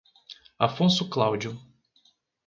Afonso 0.57 1.09
Cláudio 1.11 1.61